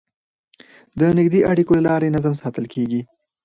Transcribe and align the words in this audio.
د 0.99 1.01
نږدې 1.17 1.39
اړیکو 1.51 1.71
له 1.77 1.83
لارې 1.87 2.13
نظم 2.15 2.33
ساتل 2.41 2.65
کېږي. 2.73 3.01